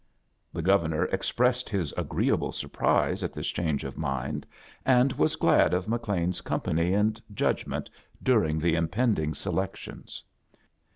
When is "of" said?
3.83-3.99, 5.75-5.87